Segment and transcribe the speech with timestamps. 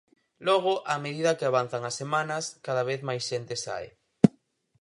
[0.47, 3.87] Logo, a medida que avanzan as semanas, cada vez máis xente sae.